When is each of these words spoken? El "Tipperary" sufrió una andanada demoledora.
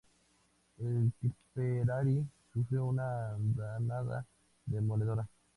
El 0.79 1.13
"Tipperary" 1.21 2.25
sufrió 2.51 2.87
una 2.87 3.35
andanada 3.35 4.25
demoledora. 4.65 5.27